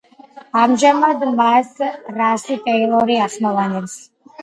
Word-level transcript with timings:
ამჟამად 0.61 1.27
მას 1.43 1.71
რასი 2.17 2.61
ტეილორი 2.67 3.23
ახმოვანებს. 3.31 3.99